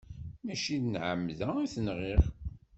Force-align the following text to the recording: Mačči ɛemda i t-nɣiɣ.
Mačči 0.45 0.77
ɛemda 1.07 1.47
i 1.59 1.65
t-nɣiɣ. 1.73 2.23